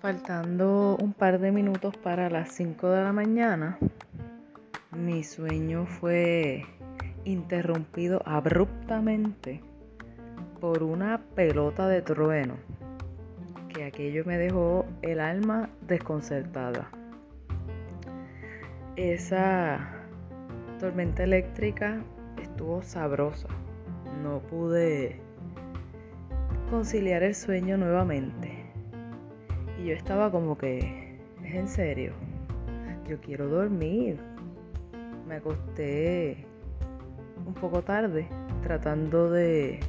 Faltando 0.00 0.96
un 1.00 1.12
par 1.14 1.40
de 1.40 1.50
minutos 1.50 1.96
para 1.96 2.30
las 2.30 2.52
5 2.52 2.90
de 2.90 3.02
la 3.02 3.12
mañana, 3.12 3.76
mi 4.92 5.24
sueño 5.24 5.84
fue 5.86 6.64
interrumpido 7.24 8.22
abruptamente 8.24 9.62
por 10.60 10.84
una 10.84 11.22
pelota 11.34 11.88
de 11.88 12.02
trueno, 12.02 12.54
que 13.74 13.82
aquello 13.82 14.24
me 14.24 14.38
dejó 14.38 14.86
el 15.02 15.18
alma 15.18 15.70
desconcertada. 15.80 16.88
Esa 18.94 19.90
tormenta 20.78 21.24
eléctrica 21.24 22.00
estuvo 22.56 22.82
sabrosa, 22.82 23.48
no 24.22 24.38
pude 24.38 25.20
conciliar 26.70 27.22
el 27.22 27.34
sueño 27.34 27.76
nuevamente. 27.76 28.64
Y 29.78 29.88
yo 29.88 29.92
estaba 29.92 30.30
como 30.30 30.56
que, 30.56 31.18
es 31.44 31.54
en 31.54 31.68
serio, 31.68 32.14
yo 33.06 33.20
quiero 33.20 33.48
dormir. 33.48 34.18
Me 35.28 35.34
acosté 35.34 36.46
un 37.46 37.52
poco 37.52 37.82
tarde 37.82 38.26
tratando 38.62 39.30
de, 39.30 39.80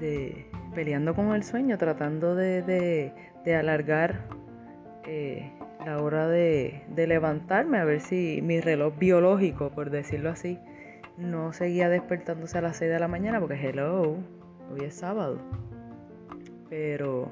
de 0.00 0.46
peleando 0.74 1.14
con 1.14 1.34
el 1.34 1.42
sueño, 1.42 1.76
tratando 1.76 2.34
de, 2.34 2.62
de, 3.44 3.54
alargar 3.54 4.28
eh, 5.04 5.52
la 5.84 5.98
hora 6.02 6.26
de, 6.26 6.84
de 6.88 7.06
levantarme, 7.06 7.76
a 7.76 7.84
ver 7.84 8.00
si 8.00 8.40
mi 8.40 8.62
reloj 8.62 8.96
biológico, 8.96 9.68
por 9.68 9.90
decirlo 9.90 10.30
así, 10.30 10.58
no 11.20 11.52
seguía 11.52 11.88
despertándose 11.88 12.58
a 12.58 12.62
las 12.62 12.76
6 12.78 12.90
de 12.90 12.98
la 12.98 13.08
mañana, 13.08 13.38
porque 13.40 13.54
hello, 13.54 14.16
hoy 14.72 14.80
es 14.80 14.94
sábado. 14.94 15.38
Pero 16.68 17.30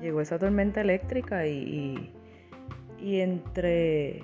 llegó 0.00 0.20
esa 0.20 0.38
tormenta 0.38 0.80
eléctrica 0.80 1.46
y, 1.46 2.12
y, 2.98 3.20
entre 3.20 4.22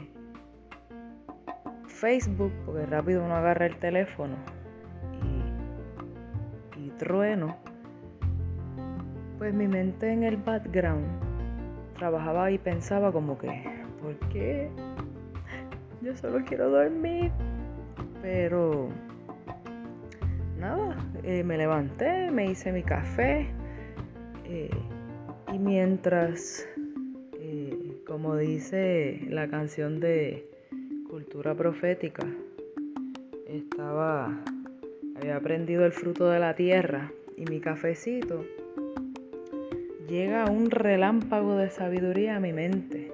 Facebook, 1.86 2.52
porque 2.64 2.86
rápido 2.86 3.24
uno 3.24 3.36
agarra 3.36 3.66
el 3.66 3.76
teléfono, 3.76 4.36
y, 6.76 6.86
y 6.86 6.90
trueno, 6.90 7.56
pues 9.38 9.52
mi 9.52 9.68
mente 9.68 10.10
en 10.12 10.24
el 10.24 10.36
background 10.36 11.06
trabajaba 11.98 12.50
y 12.50 12.58
pensaba 12.58 13.12
como 13.12 13.36
que, 13.38 13.64
¿por 14.00 14.16
qué? 14.30 14.70
Yo 16.00 16.16
solo 16.16 16.44
quiero 16.44 16.70
dormir. 16.70 17.32
Pero 18.22 18.88
nada, 20.58 20.96
eh, 21.22 21.42
me 21.44 21.56
levanté, 21.56 22.30
me 22.30 22.50
hice 22.50 22.72
mi 22.72 22.82
café. 22.82 23.46
Eh, 24.44 24.70
y 25.52 25.58
mientras, 25.58 26.66
eh, 27.34 28.02
como 28.06 28.36
dice 28.36 29.20
la 29.28 29.48
canción 29.48 30.00
de 30.00 30.48
Cultura 31.08 31.54
Profética, 31.54 32.26
estaba, 33.46 34.38
había 35.16 35.36
aprendido 35.36 35.86
el 35.86 35.92
fruto 35.92 36.28
de 36.28 36.38
la 36.38 36.54
tierra 36.54 37.12
y 37.36 37.44
mi 37.44 37.60
cafecito, 37.60 38.44
llega 40.08 40.46
un 40.46 40.70
relámpago 40.70 41.56
de 41.56 41.70
sabiduría 41.70 42.36
a 42.36 42.40
mi 42.40 42.52
mente. 42.52 43.07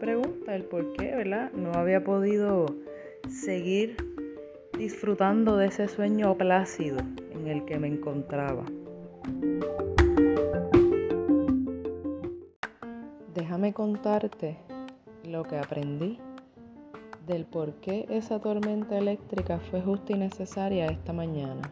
Pregunta, 0.00 0.56
el 0.56 0.64
por 0.64 0.94
qué, 0.94 1.14
¿verdad? 1.14 1.52
No 1.52 1.74
había 1.74 2.02
podido 2.02 2.64
seguir 3.28 3.98
disfrutando 4.78 5.58
de 5.58 5.66
ese 5.66 5.88
sueño 5.88 6.38
plácido 6.38 6.96
en 7.32 7.46
el 7.46 7.66
que 7.66 7.78
me 7.78 7.88
encontraba. 7.88 8.64
Déjame 13.34 13.74
contarte 13.74 14.56
lo 15.24 15.42
que 15.42 15.58
aprendí 15.58 16.18
del 17.26 17.44
por 17.44 17.74
qué 17.74 18.06
esa 18.08 18.40
tormenta 18.40 18.96
eléctrica 18.96 19.60
fue 19.70 19.82
justa 19.82 20.14
y 20.14 20.16
necesaria 20.16 20.86
esta 20.86 21.12
mañana. 21.12 21.70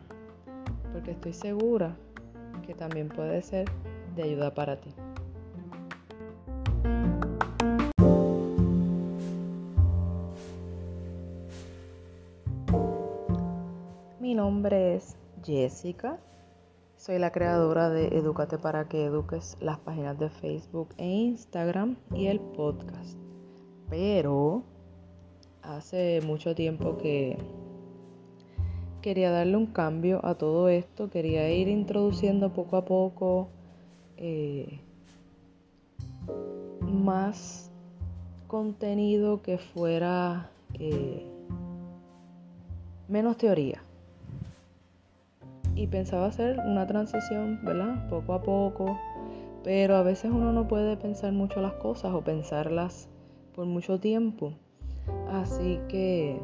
Porque 0.93 1.13
estoy 1.13 1.33
segura 1.33 1.97
que 2.67 2.75
también 2.75 3.09
puede 3.09 3.41
ser 3.41 3.65
de 4.15 4.25
ayuda 4.25 4.53
para 4.53 4.79
ti. 4.79 4.91
Jessica 15.49 16.19
soy 16.99 17.19
la 17.19 17.33
creadora 17.33 17.89
de 17.89 18.09
Educate 18.09 18.59
para 18.59 18.87
que 18.87 19.07
eduques 19.07 19.57
las 19.61 19.79
páginas 19.79 20.19
de 20.19 20.29
Facebook 20.29 20.89
e 20.99 21.07
Instagram 21.07 21.97
y 22.13 22.27
el 22.27 22.39
podcast. 22.39 23.17
Pero 23.89 24.63
hace 25.63 26.21
mucho 26.21 26.55
tiempo 26.55 26.99
que 26.99 27.39
quería 29.01 29.31
darle 29.31 29.57
un 29.57 29.67
cambio 29.67 30.21
a 30.23 30.35
todo 30.35 30.69
esto, 30.69 31.09
quería 31.09 31.51
ir 31.51 31.69
introduciendo 31.69 32.53
poco 32.53 32.77
a 32.77 32.85
poco 32.85 33.49
eh, 34.19 34.81
más 36.83 37.71
contenido 38.49 39.41
que 39.41 39.57
fuera 39.57 40.51
eh, 40.75 41.25
menos 43.09 43.39
teoría 43.39 43.83
y 45.79 45.87
pensaba 45.87 46.27
hacer 46.27 46.59
una 46.67 46.89
transición, 46.89 47.61
¿verdad? 47.63 48.09
Poco 48.09 48.33
a 48.33 48.43
poco, 48.43 48.99
pero 49.63 49.95
a 49.95 50.03
veces 50.03 50.33
uno 50.33 50.53
no 50.53 50.67
puede 50.67 50.97
pensar 50.97 51.33
mucho 51.33 51.61
las 51.61 51.75
cosas 51.75 52.13
o 52.13 52.21
pensarlas 52.23 53.09
por 53.55 53.65
mucho 53.65 54.01
tiempo. 54.01 54.55
Así 55.31 55.79
que 55.89 56.41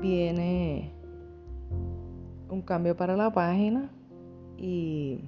viene 0.00 0.90
un 2.48 2.62
cambio 2.62 2.96
para 2.96 3.14
la 3.14 3.30
página 3.30 3.90
y 4.56 5.20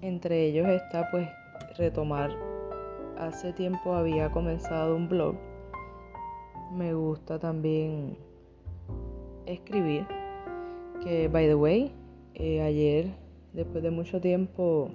entre 0.00 0.46
ellos 0.46 0.68
está 0.68 1.10
pues 1.10 1.28
retomar 1.76 2.30
hace 3.18 3.52
tiempo 3.52 3.94
había 3.94 4.30
comenzado 4.30 4.94
un 4.94 5.08
blog 5.08 5.34
me 6.72 6.94
gusta 6.94 7.38
también 7.40 8.16
escribir 9.46 10.06
by 11.30 11.46
the 11.46 11.54
way, 11.54 11.90
eh, 12.34 12.60
ayer, 12.60 13.14
después 13.52 13.82
de 13.82 13.90
mucho 13.90 14.20
tiempo, 14.20 14.90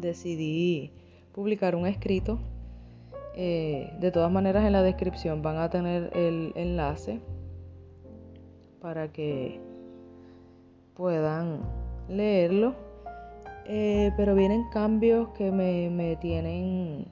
decidí 0.00 0.90
publicar 1.32 1.76
un 1.76 1.86
escrito. 1.86 2.38
Eh, 3.34 3.92
de 4.00 4.10
todas 4.10 4.32
maneras, 4.32 4.64
en 4.64 4.72
la 4.72 4.82
descripción 4.82 5.42
van 5.42 5.58
a 5.58 5.68
tener 5.68 6.10
el 6.16 6.52
enlace 6.56 7.20
para 8.80 9.12
que 9.12 9.60
puedan 10.94 11.60
leerlo. 12.08 12.74
Eh, 13.66 14.12
pero 14.16 14.34
vienen 14.34 14.64
cambios 14.72 15.28
que 15.30 15.50
me, 15.52 15.90
me 15.90 16.16
tienen 16.16 17.06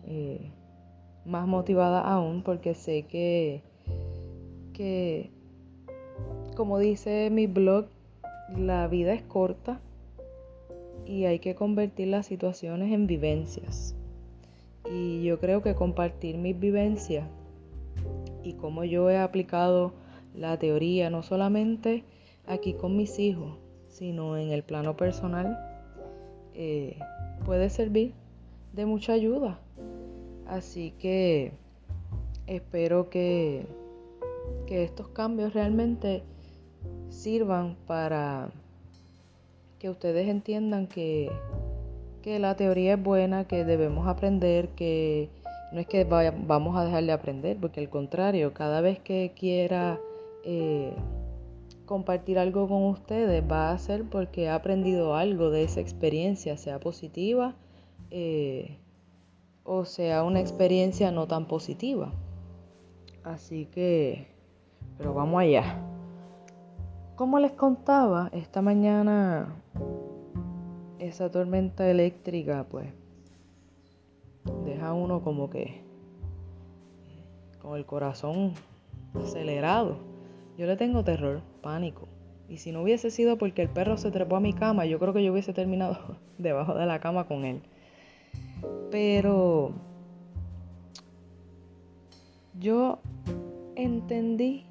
más 1.25 1.47
motivada 1.47 2.01
aún 2.01 2.43
porque 2.43 2.75
sé 2.75 3.03
que, 3.03 3.63
que 4.73 5.34
como 6.55 6.79
dice 6.79 7.31
mi 7.31 7.47
blog, 7.47 7.87
la 8.57 8.87
vida 8.89 9.13
es 9.13 9.23
corta 9.23 9.81
y 11.05 11.25
hay 11.25 11.39
que 11.39 11.55
convertir 11.55 12.09
las 12.09 12.27
situaciones 12.27 12.93
en 12.93 13.07
vivencias. 13.07 13.95
Y 14.91 15.25
yo 15.25 15.41
creo 15.41 15.63
que 15.63 15.75
compartir 15.75 16.39
mis 16.39 16.59
vivencias 16.59 17.27
y 18.43 18.55
cómo 18.55 18.85
yo 18.85 19.11
he 19.11 19.19
aplicado 19.19 19.93
la 20.35 20.59
teoría, 20.59 21.11
no 21.11 21.23
solamente 21.23 22.05
aquí 22.47 22.75
con 22.75 22.97
mis 22.97 23.19
hijos, 23.19 23.59
sino 23.89 24.37
en 24.37 24.51
el 24.51 24.63
plano 24.63 24.97
personal, 24.97 25.59
eh, 26.55 26.99
puede 27.45 27.71
servir 27.71 28.13
de 28.73 28.87
mucha 28.87 29.13
ayuda. 29.13 29.59
Así 30.47 30.93
que 30.99 31.53
espero 32.47 33.09
que, 33.09 33.67
que 34.67 34.85
estos 34.85 35.09
cambios 35.09 35.55
realmente 35.55 36.23
sirvan 37.15 37.77
para 37.87 38.51
que 39.79 39.91
ustedes 39.91 40.29
entiendan 40.29 40.87
que, 40.87 41.31
que 42.23 42.39
la 42.39 42.57
teoría 42.57 42.95
es 42.95 43.03
buena, 43.03 43.47
que 43.47 43.65
debemos 43.65 44.09
aprender, 44.09 44.69
que 44.71 45.31
no 45.73 45.81
es 45.81 45.87
que 45.87 46.05
vamos 46.05 46.77
a 46.77 46.85
dejar 46.85 47.05
de 47.05 47.13
aprender, 47.13 47.57
porque 47.61 47.81
al 47.81 47.89
contrario, 47.89 48.53
cada 48.55 48.81
vez 48.81 48.99
que 49.01 49.33
quiera 49.37 49.99
eh, 50.45 50.95
compartir 51.87 52.39
algo 52.39 52.69
con 52.69 52.85
ustedes 52.85 53.43
va 53.51 53.71
a 53.71 53.79
ser 53.79 54.05
porque 54.05 54.49
ha 54.49 54.55
aprendido 54.55 55.17
algo 55.17 55.51
de 55.51 55.65
esa 55.65 55.81
experiencia, 55.81 56.57
sea 56.57 56.81
positiva 56.81 57.55
eh, 58.11 58.79
o 59.65 59.85
sea 59.85 60.23
una 60.23 60.41
experiencia 60.41 61.11
no 61.11 61.27
tan 61.27 61.49
positiva. 61.49 62.13
Así 63.25 63.67
que 63.67 64.29
Pero 64.99 65.15
vamos 65.15 65.41
allá. 65.41 65.94
Como 67.17 67.39
les 67.39 67.53
contaba, 67.53 68.29
esta 68.33 68.61
mañana 68.61 69.55
esa 70.99 71.31
tormenta 71.31 71.89
eléctrica 71.89 72.67
pues 72.69 72.89
deja 74.65 74.93
uno 74.93 75.23
como 75.23 75.49
que 75.49 75.83
con 77.63 77.77
el 77.77 77.87
corazón 77.87 78.55
acelerado. 79.15 79.97
Yo 80.59 80.67
le 80.67 80.77
tengo 80.77 81.05
terror, 81.05 81.41
pánico. 81.63 82.09
Y 82.49 82.59
si 82.59 82.73
no 82.73 82.83
hubiese 82.83 83.11
sido 83.11 83.39
porque 83.39 83.63
el 83.63 83.69
perro 83.69 83.97
se 83.97 84.11
trepó 84.11 84.37
a 84.37 84.41
mi 84.41 84.53
cama, 84.53 84.85
yo 84.85 84.99
creo 84.99 85.13
que 85.13 85.25
yo 85.25 85.33
hubiese 85.33 85.53
terminado 85.53 86.17
debajo 86.39 86.75
de 86.75 86.87
la 86.87 86.99
cama 86.99 87.29
con 87.29 87.45
él. 87.45 87.63
Pero 88.91 89.71
yo 92.59 92.99
entendí 93.77 94.67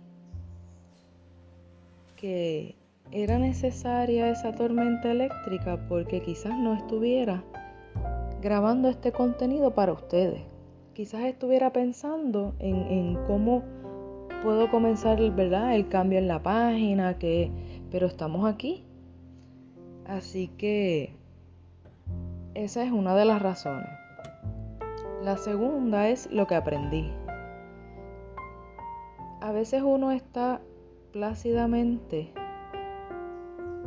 que 2.24 2.78
era 3.12 3.38
necesaria 3.38 4.30
esa 4.30 4.56
tormenta 4.56 5.12
eléctrica 5.12 5.78
porque 5.90 6.22
quizás 6.22 6.58
no 6.58 6.74
estuviera 6.74 7.44
grabando 8.42 8.88
este 8.88 9.12
contenido 9.12 9.76
para 9.76 9.92
ustedes. 9.92 10.42
Quizás 10.94 11.26
estuviera 11.26 11.74
pensando 11.74 12.56
en, 12.60 13.18
cómo 13.28 13.64
puedo 14.42 14.72
comenzar 14.72 15.20
¿verdad? 15.32 15.76
el 15.76 15.90
cambio 15.90 16.18
en 16.18 16.30
la 16.30 16.42
página, 16.42 17.20
que, 17.20 17.52
pero 17.92 18.08
estamos 18.08 18.50
aquí. 18.50 18.86
Así 20.06 20.48
que 20.48 21.14
esa 22.54 22.86
es 22.86 22.92
una 22.94 23.18
de 23.18 23.26
las 23.26 23.42
razones. 23.42 23.90
La 25.22 25.36
segunda 25.36 26.08
es 26.08 26.32
lo 26.32 26.48
que 26.48 26.56
aprendí. 26.56 27.12
A 29.42 29.52
veces 29.52 29.82
uno 29.84 30.14
está 30.14 30.62
plácidamente 31.14 32.34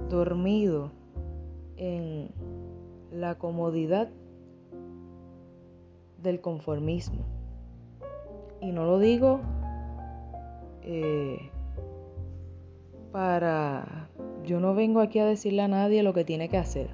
dormido 0.08 0.92
en 1.76 2.30
la 3.10 3.34
comodidad 3.34 4.08
del 6.22 6.40
conformismo. 6.40 7.24
Y 8.60 8.70
no 8.70 8.84
lo 8.84 8.98
digo 9.00 9.40
eh, 10.82 11.50
para... 13.12 14.08
Yo 14.44 14.60
no 14.60 14.76
vengo 14.76 15.00
aquí 15.00 15.18
a 15.18 15.26
decirle 15.26 15.62
a 15.62 15.68
nadie 15.68 16.04
lo 16.04 16.14
que 16.14 16.24
tiene 16.24 16.48
que 16.48 16.56
hacer. 16.56 16.90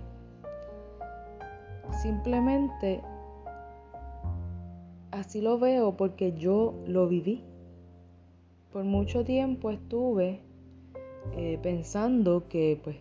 Simplemente 2.00 3.02
así 5.10 5.42
lo 5.42 5.58
veo 5.58 5.94
porque 5.98 6.32
yo 6.32 6.72
lo 6.86 7.06
viví. 7.06 7.44
Por 8.72 8.84
mucho 8.84 9.22
tiempo 9.22 9.70
estuve 9.70 10.40
eh, 11.36 11.58
pensando 11.62 12.48
que 12.48 12.80
pues 12.82 12.96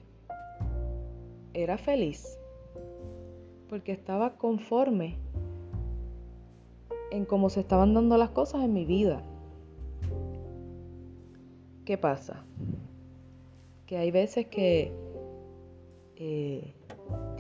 era 1.54 1.78
feliz 1.78 2.38
porque 3.70 3.94
estaba 3.94 4.36
conforme 4.36 5.16
en 7.10 7.24
cómo 7.24 7.50
se 7.50 7.62
estaban 7.62 7.94
dando 7.94 8.18
las 8.18 8.32
cosas 8.32 8.66
en 8.66 8.74
mi 8.74 8.84
vida. 8.84 9.24
¿Qué 11.86 11.98
pasa? 11.98 12.44
Que 13.86 13.98
hay 13.98 14.12
veces 14.12 14.48
que 14.48 14.92
eh, 16.18 16.74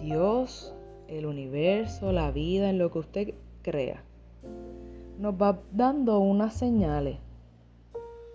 Dios, 0.01 0.73
el 1.09 1.25
universo, 1.25 2.13
la 2.13 2.31
vida, 2.31 2.69
en 2.69 2.77
lo 2.77 2.91
que 2.91 2.99
usted 2.99 3.33
crea, 3.61 4.03
nos 5.19 5.33
va 5.35 5.59
dando 5.73 6.19
unas 6.19 6.53
señales 6.53 7.17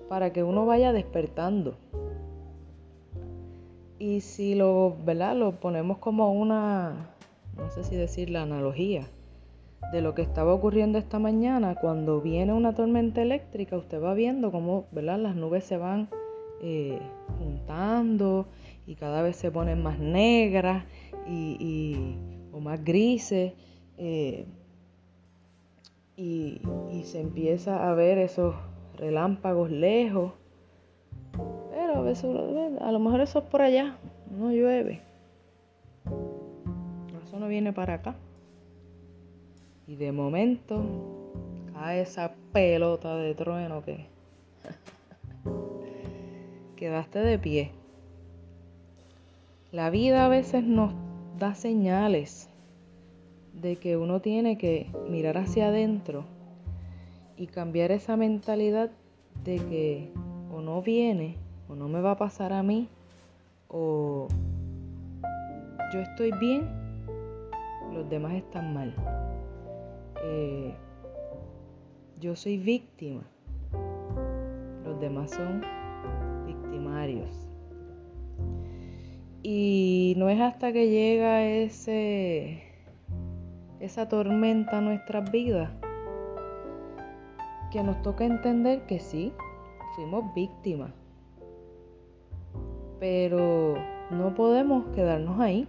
para 0.09 0.33
que 0.33 0.43
uno 0.43 0.67
vaya 0.67 0.93
despertando. 0.93 1.77
Y 3.99 4.21
si 4.21 4.55
lo, 4.55 4.97
¿verdad? 5.05 5.37
Lo 5.37 5.53
ponemos 5.59 5.99
como 5.99 6.33
una, 6.33 7.11
no 7.57 7.71
sé 7.71 7.83
si 7.83 7.97
decir 7.97 8.31
la 8.31 8.43
analogía 8.43 9.09
de 9.93 10.03
lo 10.03 10.15
que 10.15 10.23
estaba 10.23 10.53
ocurriendo 10.53 10.99
esta 10.99 11.19
mañana, 11.19 11.77
cuando 11.77 12.21
viene 12.21 12.53
una 12.53 12.75
tormenta 12.75 13.23
eléctrica, 13.23 13.77
usted 13.77 14.03
va 14.03 14.15
viendo 14.15 14.51
cómo, 14.51 14.87
¿verdad? 14.93 15.19
Las 15.19 15.37
nubes 15.37 15.65
se 15.65 15.77
van 15.77 16.09
eh, 16.61 16.99
juntando 17.39 18.47
y 18.87 18.97
cada 18.97 19.23
vez 19.23 19.37
se 19.37 19.51
ponen 19.51 19.83
más 19.83 19.99
negras 19.99 20.85
y, 21.27 22.17
o 22.53 22.61
más 22.61 22.85
grises. 22.85 23.55
Eh, 23.99 24.47
y, 26.19 26.61
y 26.91 27.05
se 27.05 27.21
empieza 27.21 27.91
a 27.91 27.95
ver 27.95 28.19
esos 28.19 28.55
relámpagos 28.97 29.71
lejos 29.71 30.33
pero 31.77 31.99
a 31.99 32.01
veces 32.01 32.25
a 32.81 32.91
lo 32.91 32.99
mejor 32.99 33.21
eso 33.21 33.41
es 33.41 33.45
por 33.45 33.63
allá, 33.63 33.97
no 34.31 34.51
llueve. 34.51 35.03
Eso 37.23 37.39
no 37.39 37.49
viene 37.49 37.73
para 37.73 37.95
acá. 37.95 38.17
Y 39.87 39.97
de 39.97 40.11
momento 40.11 40.83
cae 41.75 42.01
esa 42.01 42.33
pelota 42.53 43.17
de 43.17 43.35
trueno 43.35 43.85
que 43.85 44.07
quedaste 46.77 47.21
de 47.21 47.39
pie. 47.39 47.71
La 49.71 49.91
vida 49.91 50.25
a 50.25 50.29
veces 50.29 50.65
nos 50.65 50.93
da 51.39 51.55
señales 51.55 52.49
de 53.53 53.77
que 53.77 53.97
uno 53.97 54.21
tiene 54.21 54.57
que 54.57 54.91
mirar 55.09 55.39
hacia 55.39 55.69
adentro 55.69 56.25
y 57.37 57.47
cambiar 57.47 57.93
esa 57.93 58.17
mentalidad 58.17 58.91
de 59.45 59.57
que 59.57 60.11
o 60.53 60.61
no 60.61 60.83
viene 60.83 61.37
o 61.69 61.75
no 61.75 61.89
me 61.89 62.01
va 62.01 62.13
a 62.13 62.17
pasar 62.17 62.53
a 62.53 62.63
mí, 62.63 62.89
o 63.69 64.29
yo 65.93 66.01
estoy 66.01 66.31
bien, 66.39 66.69
los 67.93 68.09
demás 68.09 68.35
están 68.35 68.73
mal. 68.73 68.95
Eh, 70.23 70.75
yo 72.21 72.37
soy 72.37 72.59
víctima, 72.59 73.23
los 74.85 75.01
demás 75.01 75.33
son 75.33 75.63
victimarios. 76.47 77.49
Y 79.43 80.15
no 80.17 80.29
es 80.29 80.41
hasta 80.41 80.73
que 80.73 80.89
llega 80.89 81.45
ese, 81.45 82.63
esa 83.81 84.09
tormenta 84.09 84.79
a 84.79 84.81
nuestras 84.81 85.31
vidas 85.31 85.71
que 87.77 87.83
nos 87.83 88.01
toca 88.03 88.25
entender 88.25 88.87
que 88.87 88.99
sí, 88.99 89.33
fuimos 89.95 90.35
víctimas 90.35 90.91
pero 92.99 93.75
no 94.11 94.35
podemos 94.35 94.87
quedarnos 94.95 95.41
ahí, 95.41 95.69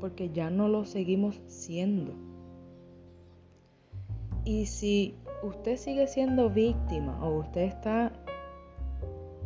porque 0.00 0.30
ya 0.30 0.50
no 0.50 0.68
lo 0.68 0.84
seguimos 0.84 1.40
siendo. 1.46 2.12
Y 4.44 4.66
si 4.66 5.14
usted 5.42 5.76
sigue 5.76 6.06
siendo 6.06 6.50
víctima 6.50 7.24
o 7.24 7.38
usted 7.38 7.62
está, 7.62 8.12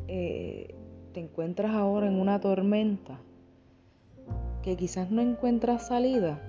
eh, 0.09 0.75
te 1.13 1.21
encuentras 1.21 1.73
ahora 1.75 2.07
en 2.07 2.19
una 2.19 2.41
tormenta 2.41 3.19
que 4.63 4.77
quizás 4.77 5.11
no 5.11 5.21
encuentras 5.21 5.87
salida, 5.87 6.41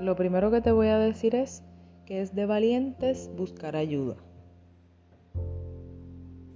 lo 0.00 0.16
primero 0.16 0.50
que 0.50 0.60
te 0.60 0.72
voy 0.72 0.88
a 0.88 0.98
decir 0.98 1.34
es 1.36 1.62
que 2.06 2.20
es 2.20 2.34
de 2.34 2.46
valientes 2.46 3.30
buscar 3.36 3.76
ayuda. 3.76 4.16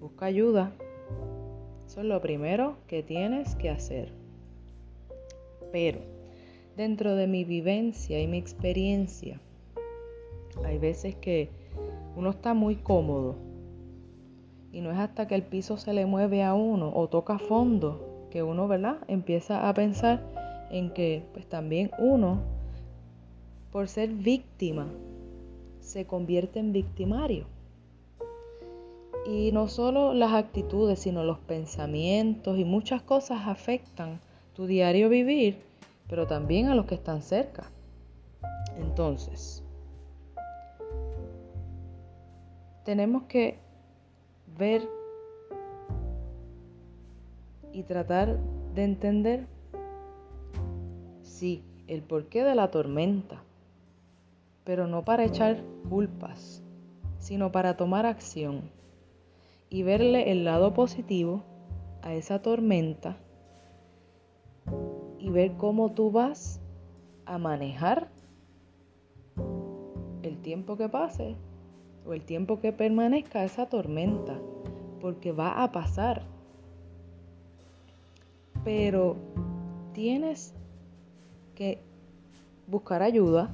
Busca 0.00 0.26
ayuda 0.26 0.72
eso 1.88 2.00
es 2.02 2.06
lo 2.06 2.20
primero 2.20 2.76
que 2.86 3.02
tienes 3.02 3.54
que 3.54 3.70
hacer. 3.70 4.12
Pero 5.72 6.00
dentro 6.76 7.14
de 7.14 7.26
mi 7.26 7.44
vivencia 7.44 8.20
y 8.20 8.26
mi 8.26 8.36
experiencia, 8.36 9.40
hay 10.66 10.76
veces 10.76 11.14
que 11.16 11.48
uno 12.14 12.28
está 12.28 12.52
muy 12.52 12.76
cómodo 12.76 13.36
y 14.70 14.82
no 14.82 14.92
es 14.92 14.98
hasta 14.98 15.26
que 15.26 15.34
el 15.34 15.44
piso 15.44 15.78
se 15.78 15.94
le 15.94 16.04
mueve 16.04 16.44
a 16.44 16.52
uno 16.52 16.92
o 16.94 17.08
toca 17.08 17.38
fondo 17.38 18.28
que 18.30 18.42
uno, 18.42 18.68
¿verdad? 18.68 18.98
Empieza 19.08 19.66
a 19.66 19.72
pensar 19.72 20.20
en 20.70 20.92
que 20.92 21.22
pues 21.32 21.46
también 21.46 21.90
uno, 21.98 22.42
por 23.72 23.88
ser 23.88 24.10
víctima, 24.10 24.88
se 25.88 26.06
convierte 26.06 26.58
en 26.58 26.74
victimario. 26.74 27.46
Y 29.26 29.52
no 29.52 29.68
solo 29.68 30.12
las 30.12 30.34
actitudes, 30.34 30.98
sino 30.98 31.24
los 31.24 31.38
pensamientos 31.38 32.58
y 32.58 32.64
muchas 32.64 33.00
cosas 33.02 33.46
afectan 33.46 34.20
tu 34.54 34.66
diario 34.66 35.08
vivir, 35.08 35.56
pero 36.06 36.26
también 36.26 36.68
a 36.68 36.74
los 36.74 36.84
que 36.84 36.94
están 36.94 37.22
cerca. 37.22 37.70
Entonces, 38.78 39.64
tenemos 42.84 43.22
que 43.24 43.58
ver 44.58 44.86
y 47.72 47.82
tratar 47.82 48.38
de 48.74 48.84
entender, 48.84 49.46
sí, 51.22 51.62
el 51.86 52.02
porqué 52.02 52.44
de 52.44 52.54
la 52.54 52.70
tormenta, 52.70 53.42
pero 54.68 54.86
no 54.86 55.02
para 55.02 55.24
echar 55.24 55.64
culpas 55.88 56.62
sino 57.18 57.50
para 57.50 57.78
tomar 57.78 58.04
acción 58.04 58.70
y 59.70 59.82
verle 59.82 60.30
el 60.30 60.44
lado 60.44 60.74
positivo 60.74 61.42
a 62.02 62.12
esa 62.12 62.42
tormenta 62.42 63.16
y 65.18 65.30
ver 65.30 65.56
cómo 65.56 65.92
tú 65.92 66.10
vas 66.10 66.60
a 67.24 67.38
manejar 67.38 68.08
el 70.22 70.36
tiempo 70.42 70.76
que 70.76 70.90
pase 70.90 71.34
o 72.06 72.12
el 72.12 72.26
tiempo 72.26 72.60
que 72.60 72.74
permanezca 72.74 73.44
esa 73.44 73.70
tormenta, 73.70 74.38
porque 75.00 75.32
va 75.32 75.62
a 75.62 75.72
pasar. 75.72 76.24
Pero 78.64 79.16
tienes 79.92 80.54
que 81.54 81.78
buscar 82.66 83.02
ayuda, 83.02 83.50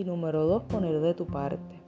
y 0.00 0.04
número 0.04 0.46
dos, 0.46 0.62
poner 0.62 0.98
de 1.00 1.12
tu 1.14 1.26
parte. 1.26 1.78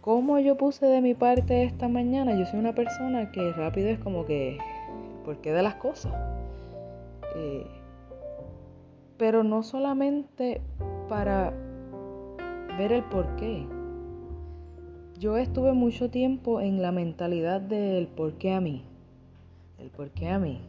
¿Cómo 0.00 0.38
yo 0.40 0.56
puse 0.56 0.86
de 0.86 1.00
mi 1.00 1.14
parte 1.14 1.62
esta 1.62 1.88
mañana? 1.88 2.36
Yo 2.36 2.44
soy 2.46 2.58
una 2.58 2.74
persona 2.74 3.30
que 3.30 3.52
rápido 3.52 3.88
es 3.88 3.98
como 4.00 4.26
que, 4.26 4.58
¿por 5.24 5.38
qué 5.38 5.52
de 5.52 5.62
las 5.62 5.76
cosas? 5.76 6.12
Eh, 7.36 7.66
pero 9.16 9.44
no 9.44 9.62
solamente 9.62 10.60
para 11.08 11.54
ver 12.76 12.92
el 12.92 13.04
por 13.04 13.36
qué. 13.36 13.64
Yo 15.18 15.36
estuve 15.36 15.72
mucho 15.72 16.10
tiempo 16.10 16.60
en 16.60 16.82
la 16.82 16.90
mentalidad 16.90 17.60
del 17.60 18.08
por 18.08 18.32
qué 18.34 18.52
a 18.52 18.60
mí. 18.60 18.84
El 19.78 19.90
por 19.90 20.10
qué 20.10 20.28
a 20.28 20.40
mí. 20.40 20.60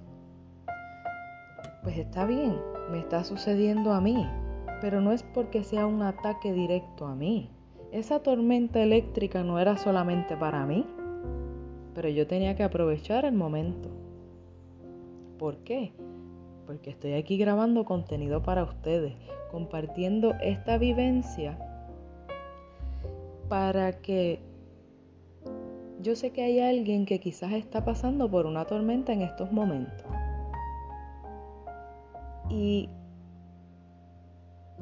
Pues 1.82 1.98
está 1.98 2.26
bien, 2.26 2.56
me 2.92 3.00
está 3.00 3.24
sucediendo 3.24 3.92
a 3.92 4.02
mí, 4.02 4.28
pero 4.86 5.02
no 5.02 5.14
es 5.14 5.24
porque 5.24 5.64
sea 5.64 5.88
un 5.88 6.04
ataque 6.04 6.54
directo 6.54 7.08
a 7.08 7.16
mí 7.16 7.50
esa 7.92 8.20
tormenta 8.20 8.84
eléctrica 8.84 9.44
no 9.44 9.58
era 9.58 9.78
solamente 9.78 10.38
para 10.38 10.64
mí, 10.68 10.86
pero 11.96 12.08
yo 12.10 12.28
tenía 12.28 12.56
que 12.56 12.64
aprovechar 12.64 13.26
el 13.26 13.34
momento. 13.34 13.90
¿Por 15.40 15.58
qué? 15.64 15.92
Porque 16.68 16.92
estoy 16.92 17.14
aquí 17.14 17.38
grabando 17.38 17.84
contenido 17.84 18.44
para 18.44 18.64
ustedes, 18.64 19.16
compartiendo 19.50 20.36
esta 20.44 20.78
vivencia 20.78 21.58
para 23.50 23.94
que 23.94 24.40
yo 26.00 26.16
sé 26.16 26.30
que 26.30 26.44
hay 26.44 26.60
alguien 26.60 27.08
que 27.08 27.20
quizás 27.20 27.54
está 27.54 27.84
pasando 27.86 28.30
por 28.30 28.46
una 28.46 28.66
tormenta 28.66 29.14
en 29.14 29.22
estos 29.22 29.52
momentos. 29.52 30.06
Y 32.50 32.88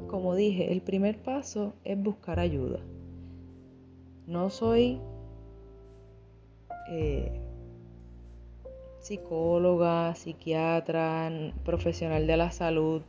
como 0.08 0.34
dije, 0.34 0.72
el 0.72 0.80
primer 0.80 1.22
paso 1.22 1.74
es 1.84 2.00
buscar 2.00 2.40
ayuda. 2.40 2.80
No 4.26 4.50
soy 4.50 5.00
eh, 6.90 7.40
psicóloga, 9.00 10.14
psiquiatra, 10.14 11.30
profesional 11.64 12.26
de 12.26 12.36
la 12.36 12.50
salud. 12.50 13.02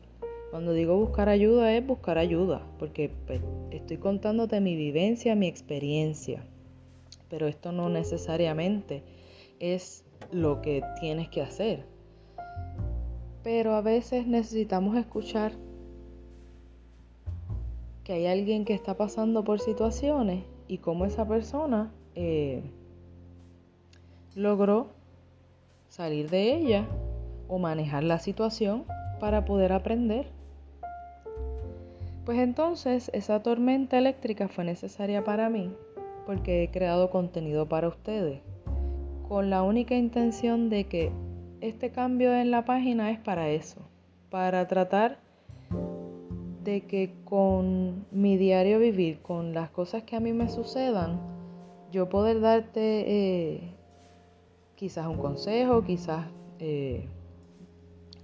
Cuando 0.51 0.73
digo 0.73 0.97
buscar 0.97 1.29
ayuda 1.29 1.73
es 1.75 1.85
buscar 1.85 2.17
ayuda, 2.17 2.61
porque 2.79 3.11
pues, 3.27 3.41
estoy 3.71 3.97
contándote 3.97 4.61
mi 4.61 4.75
vivencia, 4.75 5.35
mi 5.35 5.47
experiencia. 5.47 6.45
Pero 7.29 7.47
esto 7.47 7.71
no 7.71 7.89
necesariamente 7.89 9.03
es 9.59 10.05
lo 10.31 10.61
que 10.61 10.83
tienes 10.99 11.29
que 11.29 11.41
hacer. 11.41 11.85
Pero 13.43 13.73
a 13.73 13.81
veces 13.81 14.27
necesitamos 14.27 14.97
escuchar 14.97 15.53
que 18.05 18.13
hay 18.13 18.27
alguien 18.27 18.63
que 18.63 18.73
está 18.73 18.95
pasando 18.95 19.43
por 19.43 19.59
situaciones 19.59 20.43
y 20.67 20.77
cómo 20.77 21.05
esa 21.05 21.27
persona 21.27 21.91
eh, 22.13 22.61
logró 24.35 24.87
salir 25.89 26.29
de 26.29 26.55
ella 26.55 26.85
o 27.47 27.57
manejar 27.57 28.03
la 28.03 28.19
situación 28.19 28.85
para 29.19 29.43
poder 29.43 29.73
aprender. 29.73 30.27
Pues 32.25 32.37
entonces 32.37 33.09
esa 33.13 33.41
tormenta 33.41 33.97
eléctrica 33.97 34.47
fue 34.47 34.63
necesaria 34.63 35.23
para 35.23 35.49
mí 35.49 35.71
porque 36.27 36.63
he 36.63 36.69
creado 36.69 37.09
contenido 37.09 37.67
para 37.67 37.87
ustedes 37.87 38.39
con 39.27 39.49
la 39.49 39.63
única 39.63 39.95
intención 39.95 40.69
de 40.69 40.85
que 40.85 41.11
este 41.61 41.89
cambio 41.89 42.35
en 42.35 42.51
la 42.51 42.65
página 42.65 43.09
es 43.09 43.19
para 43.19 43.49
eso, 43.49 43.81
para 44.29 44.67
tratar 44.67 45.24
de 46.65 46.81
que 46.81 47.13
con 47.23 48.05
mi 48.11 48.37
diario 48.37 48.79
vivir, 48.79 49.21
con 49.21 49.53
las 49.53 49.69
cosas 49.69 50.03
que 50.03 50.15
a 50.15 50.19
mí 50.19 50.33
me 50.33 50.49
sucedan, 50.49 51.21
yo 51.91 52.09
poder 52.09 52.41
darte 52.41 53.03
eh, 53.07 53.61
quizás 54.75 55.07
un 55.07 55.17
consejo, 55.17 55.83
quizás 55.83 56.25
eh, 56.59 57.07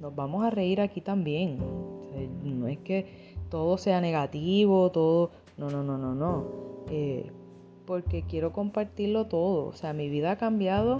nos 0.01 0.15
vamos 0.15 0.43
a 0.43 0.49
reír 0.49 0.81
aquí 0.81 1.01
también. 1.01 1.59
no 2.43 2.67
es 2.67 2.79
que 2.79 3.05
todo 3.49 3.77
sea 3.77 4.01
negativo, 4.01 4.89
todo, 4.91 5.29
no, 5.57 5.69
no, 5.69 5.83
no, 5.83 5.99
no, 5.99 6.15
no. 6.15 6.47
Eh, 6.89 7.31
porque 7.85 8.23
quiero 8.23 8.51
compartirlo 8.51 9.27
todo. 9.27 9.67
O 9.67 9.73
sea, 9.73 9.93
mi 9.93 10.09
vida 10.09 10.31
ha 10.31 10.37
cambiado 10.37 10.99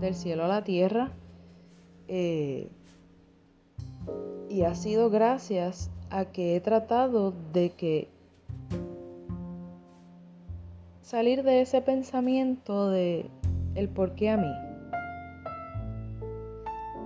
del 0.00 0.14
cielo 0.14 0.44
a 0.44 0.48
la 0.48 0.64
tierra. 0.64 1.12
y 4.48 4.62
ha 4.64 4.74
sido 4.74 5.10
gracias 5.10 5.90
a 6.12 6.26
que 6.26 6.54
he 6.54 6.60
tratado 6.60 7.32
de 7.52 7.70
que 7.70 8.08
salir 11.00 11.42
de 11.42 11.62
ese 11.62 11.80
pensamiento 11.80 12.90
de 12.90 13.26
el 13.74 13.88
por 13.88 14.14
qué 14.14 14.28
a 14.28 14.36
mí 14.36 14.52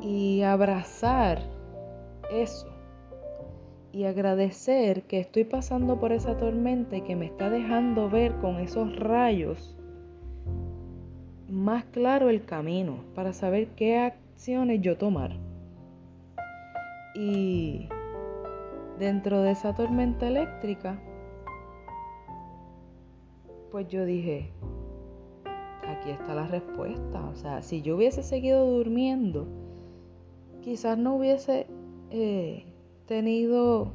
y 0.03 0.43
abrazar 0.43 1.41
eso 2.33 2.67
y 3.93 4.05
agradecer 4.05 5.05
que 5.05 5.21
estoy 5.21 5.45
pasando 5.45 5.99
por 6.01 6.13
esa 6.13 6.37
tormenta 6.37 6.97
y 6.97 7.03
que 7.03 7.15
me 7.15 7.27
está 7.27 7.49
dejando 7.49 8.11
ver 8.11 8.35
con 8.41 8.57
esos 8.59 8.95
rayos 8.97 9.77
más 11.49 11.85
claro 11.85 12.29
el 12.29 12.45
camino 12.45 13.05
para 13.15 13.33
saber 13.33 13.69
qué 13.69 13.99
acciones 13.99 14.83
yo 14.83 14.99
tomar. 14.99 15.37
Y 17.15 17.89
dentro 18.99 19.43
de 19.43 19.53
esa 19.53 19.75
tormenta 19.75 20.26
eléctrica, 20.26 20.99
pues 23.71 23.88
yo 23.88 24.05
dije, 24.05 24.50
aquí 25.87 26.11
está 26.11 26.35
la 26.35 26.47
respuesta. 26.47 27.25
O 27.26 27.37
sea, 27.37 27.62
si 27.62 27.83
yo 27.83 27.97
hubiese 27.97 28.23
seguido 28.23 28.67
durmiendo, 28.67 29.47
quizás 30.62 30.97
no 30.99 31.17
hubiese 31.17 31.67
eh, 32.11 32.65
tenido 33.07 33.93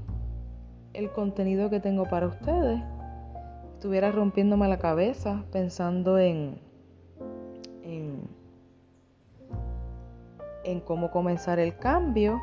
el 0.94 1.12
contenido 1.12 1.70
que 1.70 1.80
tengo 1.80 2.06
para 2.06 2.28
ustedes. 2.28 2.82
Estuviera 3.74 4.12
rompiéndome 4.12 4.68
la 4.68 4.78
cabeza 4.78 5.44
pensando 5.52 6.20
en, 6.20 6.60
en, 7.84 8.22
en 10.64 10.80
cómo 10.82 11.10
comenzar 11.10 11.58
el 11.58 11.76
cambio 11.78 12.40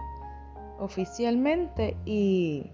oficialmente 0.79 1.97
y 2.05 2.71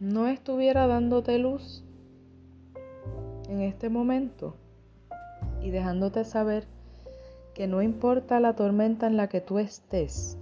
no 0.00 0.26
estuviera 0.26 0.86
dándote 0.86 1.38
luz 1.38 1.84
en 3.48 3.62
este 3.62 3.88
momento 3.88 4.54
y 5.62 5.70
dejándote 5.70 6.24
saber 6.24 6.66
que 7.54 7.66
no 7.66 7.80
importa 7.80 8.40
la 8.40 8.54
tormenta 8.54 9.06
en 9.06 9.16
la 9.16 9.28
que 9.28 9.40
tú 9.40 9.58
estés, 9.58 10.36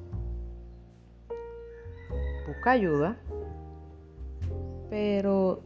busca 2.48 2.72
ayuda, 2.72 3.16
pero 4.90 5.60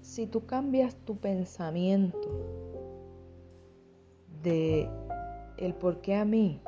si 0.00 0.26
tú 0.26 0.44
cambias 0.46 0.96
tu 0.96 1.16
pensamiento 1.16 2.28
de 4.42 4.88
el 5.56 5.74
por 5.74 6.00
qué 6.00 6.16
a 6.16 6.24
mí, 6.24 6.60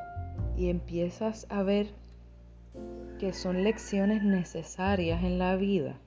y 0.57 0.71
empiezas 0.71 1.47
a 1.51 1.63
ver 1.63 1.89
que 3.19 3.33
son 3.33 3.63
lecciones 3.63 4.23
necesarias 4.23 5.23
en 5.23 5.39
la 5.39 5.57
vida 5.57 5.99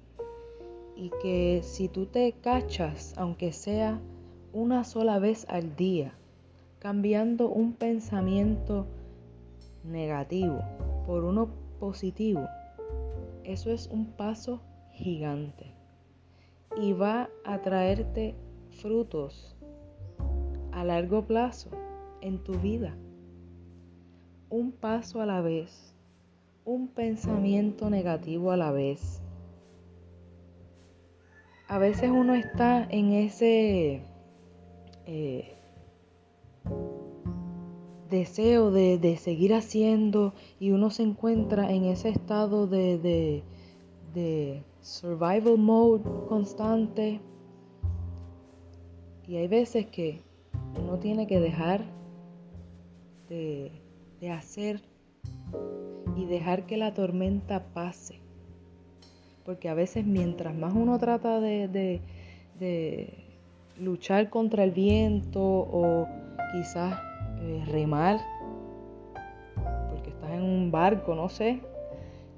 y 0.96 1.12
que 1.22 1.62
si 1.64 1.88
tú 1.88 2.06
te 2.06 2.34
cachas, 2.34 3.14
aunque 3.18 3.54
sea 3.54 4.00
una 4.52 4.84
sola 4.84 5.20
vez 5.20 5.46
al 5.50 5.76
día, 5.76 6.14
cambiando 6.80 7.50
un 7.50 7.74
pensamiento 7.74 8.86
negativo 9.84 10.62
por 11.06 11.24
uno 11.24 11.50
positivo, 11.80 12.46
eso 13.44 13.72
es 13.72 13.88
un 13.88 14.08
paso 14.08 14.62
gigante 14.92 15.74
y 16.78 16.94
va 16.94 17.30
a 17.46 17.62
traerte 17.62 18.36
frutos 18.70 19.56
a 20.72 20.84
largo 20.84 21.26
plazo 21.26 21.70
en 22.22 22.44
tu 22.44 22.54
vida 22.60 22.96
un 24.50 24.72
paso 24.72 25.22
a 25.22 25.26
la 25.26 25.42
vez, 25.42 25.94
un 26.66 26.88
pensamiento 26.88 27.90
negativo 27.90 28.52
a 28.52 28.58
la 28.58 28.72
vez. 28.72 29.22
A 31.68 31.78
veces 31.78 32.10
uno 32.10 32.34
está 32.34 32.88
en 32.90 33.12
ese 33.12 34.02
eh, 35.06 35.56
deseo 38.10 38.72
de, 38.72 39.18
seguir 39.18 39.54
haciendo 39.54 40.34
y 40.60 40.72
uno 40.72 40.90
se 40.90 41.04
encuentra 41.04 41.72
en 41.72 41.84
ese 41.86 42.10
estado 42.10 42.66
de, 42.66 43.44
de 44.14 44.64
survival 44.82 45.58
mode 45.58 46.04
constante. 46.28 47.22
Y 49.28 49.36
hay 49.36 49.48
veces 49.48 49.86
que 49.88 50.22
uno 50.82 50.98
tiene 50.98 51.28
que 51.28 51.40
dejar 51.40 51.84
de, 53.28 53.79
de 54.20 54.32
hacer 54.32 54.82
y 56.16 56.26
dejar 56.26 56.66
que 56.66 56.78
la 56.78 56.94
tormenta 56.94 57.64
pase. 57.74 58.20
Porque 59.46 59.70
a 59.70 59.74
veces 59.74 60.06
mientras 60.06 60.56
más 60.56 60.74
uno 60.74 61.00
trata 61.00 61.40
de, 61.40 62.02
luchar 63.80 64.30
contra 64.30 64.64
el 64.64 64.72
viento 64.72 65.42
o 65.42 66.08
quizás 66.52 67.00
eh, 67.42 67.64
remar, 67.68 68.20
porque 69.90 70.10
estás 70.10 70.32
en 70.32 70.44
un 70.44 70.72
barco, 70.72 71.16
no 71.16 71.30
sé, 71.30 71.62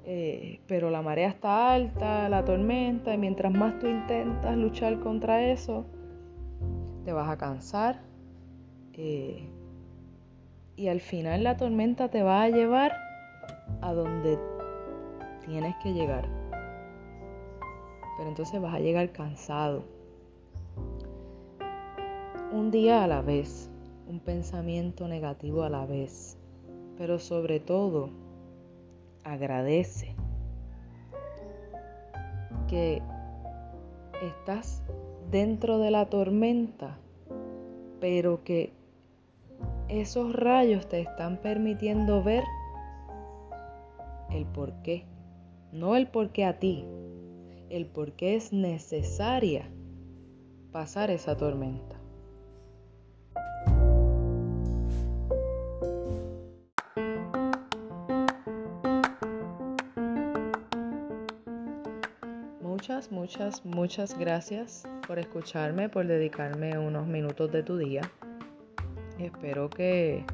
eh, 0.04 0.60
pero 0.66 0.90
la 0.90 1.02
marea 1.02 1.28
está 1.28 1.72
alta, 1.72 2.28
la 2.28 2.44
tormenta, 2.44 3.14
y 3.14 3.18
mientras 3.18 3.52
más 3.52 3.78
tú 3.78 3.86
intentas 3.86 4.56
luchar 4.56 5.00
contra 5.00 5.50
eso, 5.50 5.84
te 7.04 7.12
vas 7.12 7.28
a 7.28 7.36
cansar. 7.36 8.00
Eh, 8.94 9.48
y 10.82 10.88
al 10.88 11.00
final 11.00 11.44
la 11.44 11.56
tormenta 11.56 12.08
te 12.08 12.24
va 12.24 12.42
a 12.42 12.48
llevar 12.48 12.92
a 13.82 13.92
donde 13.92 14.36
tienes 15.46 15.76
que 15.80 15.92
llegar. 15.92 16.28
Pero 18.18 18.28
entonces 18.28 18.60
vas 18.60 18.74
a 18.74 18.80
llegar 18.80 19.12
cansado. 19.12 19.84
Un 22.52 22.72
día 22.72 23.04
a 23.04 23.06
la 23.06 23.22
vez, 23.22 23.70
un 24.08 24.18
pensamiento 24.18 25.06
negativo 25.06 25.62
a 25.62 25.70
la 25.70 25.86
vez. 25.86 26.36
Pero 26.98 27.20
sobre 27.20 27.60
todo, 27.60 28.10
agradece 29.22 30.16
que 32.66 33.00
estás 34.20 34.82
dentro 35.30 35.78
de 35.78 35.92
la 35.92 36.06
tormenta, 36.06 36.98
pero 38.00 38.42
que 38.42 38.72
esos 39.88 40.32
rayos 40.32 40.88
te 40.88 41.00
están 41.00 41.38
permitiendo 41.38 42.22
ver 42.22 42.44
el 44.30 44.46
por 44.46 44.72
qué. 44.82 45.04
No 45.72 45.96
el 45.96 46.06
por 46.06 46.30
qué 46.30 46.44
a 46.44 46.58
ti, 46.58 46.84
el 47.70 47.86
por 47.86 48.12
qué 48.12 48.36
es 48.36 48.52
necesaria 48.52 49.68
pasar 50.72 51.10
esa 51.10 51.36
tormenta. 51.36 51.96
Muchas, 62.60 63.12
muchas, 63.12 63.64
muchas 63.64 64.18
gracias 64.18 64.88
por 65.06 65.18
escucharme, 65.18 65.88
por 65.88 66.06
dedicarme 66.06 66.78
unos 66.78 67.06
minutos 67.06 67.52
de 67.52 67.62
tu 67.62 67.76
día. 67.76 68.02
Espero 69.22 69.70
que 69.70 70.24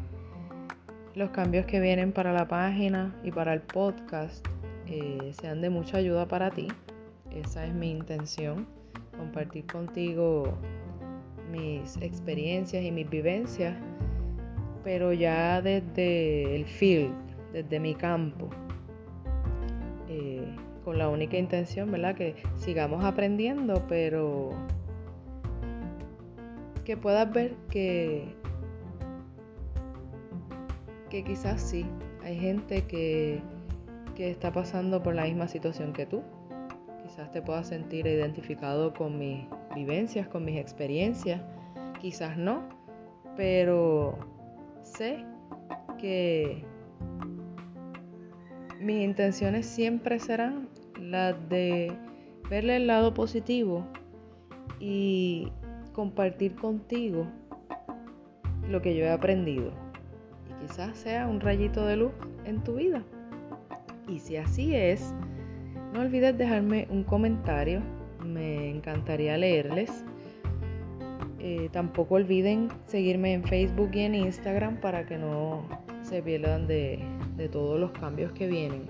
los 1.14 1.28
cambios 1.28 1.66
que 1.66 1.78
vienen 1.78 2.11
para 2.11 2.33
la 2.33 2.49
página 2.49 3.14
y 3.23 3.30
para 3.30 3.52
el 3.52 3.61
podcast 3.61 4.47
eh, 4.87 5.30
sean 5.38 5.61
de 5.61 5.68
mucha 5.68 5.99
ayuda 5.99 6.26
para 6.26 6.50
ti. 6.50 6.68
Esa 7.30 7.66
es 7.66 7.75
mi 7.75 7.90
intención, 7.90 8.66
compartir 9.14 9.66
contigo 9.66 10.54
mis 11.53 11.98
experiencias 11.98 12.83
y 12.83 12.90
mis 12.90 13.11
vivencias, 13.11 13.77
pero 14.85 15.12
ya 15.12 15.61
desde 15.61 16.57
el 16.57 16.64
field, 16.64 17.12
desde 17.53 17.79
mi 17.81 17.94
campo, 17.94 18.48
eh, 20.09 20.46
con 20.83 20.96
la 20.96 21.11
única 21.11 21.37
intención, 21.37 21.90
¿verdad? 21.90 22.14
Que 22.14 22.37
sigamos 22.57 23.05
aprendiendo, 23.05 23.85
pero 23.87 24.53
que 26.87 26.96
puedas 26.96 27.31
ver 27.31 27.55
que 27.68 28.38
que 31.09 31.25
quizás 31.25 31.61
sí, 31.61 31.87
hay 32.23 32.38
gente 32.38 32.85
que, 32.87 33.42
está 34.18 34.53
pasando 34.53 35.01
por 35.01 35.14
la 35.14 35.25
misma 35.25 35.47
situación 35.47 35.92
que 35.92 36.05
tú. 36.05 36.23
Quizás 37.05 37.31
te 37.31 37.40
puedas 37.40 37.68
sentir 37.68 38.05
identificado 38.05 38.92
con 38.92 39.16
mis 39.16 39.47
vivencias, 39.77 40.27
con 40.27 40.44
mis 40.44 40.59
experiencias, 40.59 41.40
quizás 42.01 42.37
no, 42.37 42.68
pero 43.37 44.18
sé 44.83 45.25
que 45.99 46.64
mis 48.81 49.05
intenciones 49.05 49.66
siempre 49.66 50.18
serán 50.18 50.68
las 51.01 51.37
de 51.49 51.97
verle 52.51 52.77
el 52.77 52.88
lado 52.88 53.14
positivo 53.14 53.87
y 54.81 55.53
compartir 55.92 56.57
contigo 56.57 57.29
lo 58.68 58.83
que 58.83 58.97
yo 58.97 59.05
he 59.05 59.11
aprendido 59.11 59.88
quizás 60.61 60.97
sea 60.97 61.27
un 61.27 61.40
rayito 61.40 61.85
de 61.87 61.97
luz 61.97 62.12
en 62.44 62.62
tu 62.62 62.75
vida. 62.75 63.03
Y 64.09 64.18
si 64.18 64.37
así 64.37 64.75
es, 64.75 65.14
no 65.92 66.01
olvides 66.01 66.37
dejarme 66.37 66.87
un 66.90 67.05
comentario, 67.05 67.83
me 68.25 68.71
encantaría 68.71 69.37
leerles. 69.37 70.05
Eh, 71.40 71.68
tampoco 71.73 72.16
olviden 72.16 72.68
seguirme 72.87 73.33
en 73.35 73.44
Facebook 73.44 73.90
y 73.94 74.01
en 74.01 74.14
Instagram 74.14 74.81
para 74.81 75.07
que 75.07 75.16
no 75.16 75.68
se 76.03 76.23
pierdan 76.23 76.66
de, 76.66 76.99
de 77.37 77.49
todos 77.49 77.79
los 77.79 77.92
cambios 77.92 78.33
que 78.33 78.49
vienen. 78.49 78.87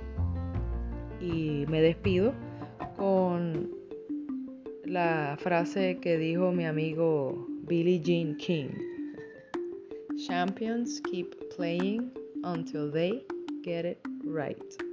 Y 1.20 1.64
me 1.68 1.82
despido 1.82 2.32
con 2.96 3.70
la 4.84 5.36
frase 5.38 5.98
que 6.00 6.16
dijo 6.16 6.52
mi 6.52 6.64
amigo 6.64 7.46
Billie 7.62 8.00
Jean 8.00 8.36
King. 8.36 8.68
Champions 10.26 11.00
keep 11.02 11.47
playing 11.58 12.08
until 12.44 12.88
they 12.88 13.24
get 13.64 13.84
it 13.84 14.00
right. 14.24 14.87